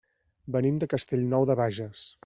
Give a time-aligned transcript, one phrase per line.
[0.55, 2.11] Venim de Castellnou de Bages.